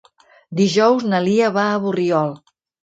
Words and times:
Dijous 0.61 1.05
na 1.11 1.21
Lia 1.27 1.53
va 1.59 1.69
a 1.71 1.79
Borriol. 1.87 2.37